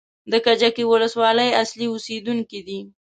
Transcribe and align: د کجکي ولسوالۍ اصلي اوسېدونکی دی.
د 0.31 0.33
کجکي 0.45 0.83
ولسوالۍ 0.91 1.49
اصلي 1.63 1.87
اوسېدونکی 1.89 2.59
دی. 2.67 2.79